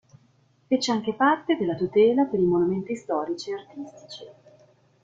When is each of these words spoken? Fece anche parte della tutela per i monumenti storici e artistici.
Fece 0.67 0.91
anche 0.91 1.13
parte 1.13 1.55
della 1.57 1.75
tutela 1.75 2.25
per 2.25 2.39
i 2.39 2.45
monumenti 2.45 2.95
storici 2.95 3.51
e 3.51 3.53
artistici. 3.53 4.23